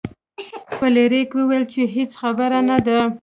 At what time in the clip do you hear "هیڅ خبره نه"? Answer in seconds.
1.95-2.77